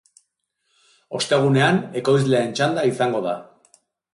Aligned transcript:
Ostegunean, 1.19 1.79
ekoizleen 2.03 2.57
txanda 2.61 2.87
izango 2.93 3.25
da. 3.29 3.37